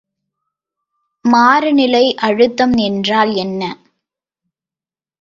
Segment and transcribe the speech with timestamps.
[1.25, 3.61] மாறுநிலை அழுத்தம் என்றால் என்ன?